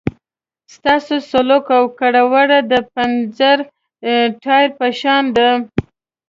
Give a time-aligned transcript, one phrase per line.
[0.75, 3.57] ستاسو سلوک او کړه وړه د پنچر
[4.43, 5.49] ټایر په شان دي.